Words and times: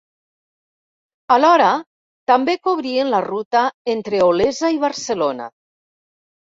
Alhora, 1.35 1.67
també 2.33 2.57
cobrien 2.69 3.15
la 3.17 3.23
ruta 3.29 3.65
entre 3.97 4.27
Olesa 4.33 4.77
i 4.79 4.85
Barcelona. 4.89 5.57